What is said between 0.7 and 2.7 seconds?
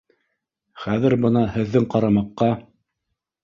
Хәҙер бына һеҙҙең ҡарамаҡҡа